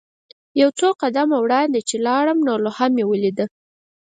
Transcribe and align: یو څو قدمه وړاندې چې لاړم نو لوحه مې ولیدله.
یو 0.61 0.69
څو 0.79 0.87
قدمه 1.01 1.37
وړاندې 1.41 1.79
چې 1.89 1.95
لاړم 2.07 2.37
نو 2.47 2.53
لوحه 2.65 2.87
مې 2.95 3.03
ولیدله. 3.11 3.53